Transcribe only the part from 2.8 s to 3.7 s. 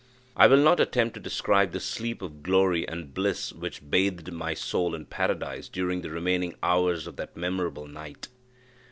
and bliss